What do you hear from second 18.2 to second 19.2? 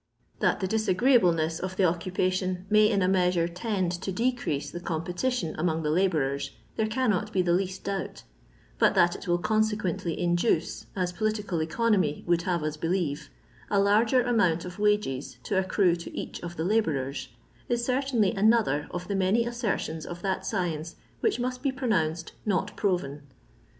another of the